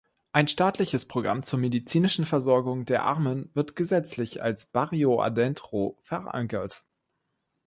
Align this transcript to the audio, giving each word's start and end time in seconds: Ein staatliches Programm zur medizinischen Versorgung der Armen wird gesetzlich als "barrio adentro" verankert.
Ein 0.31 0.47
staatliches 0.47 1.07
Programm 1.07 1.43
zur 1.43 1.59
medizinischen 1.59 2.25
Versorgung 2.25 2.85
der 2.85 3.03
Armen 3.03 3.51
wird 3.53 3.75
gesetzlich 3.75 4.41
als 4.41 4.65
"barrio 4.65 5.21
adentro" 5.21 5.99
verankert. 6.01 6.83